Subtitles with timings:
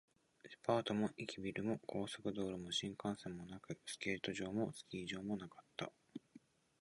[0.41, 5.91] デパートも駅ビルも、高速道路も新幹線もなく、スケート場もスキー場もなかった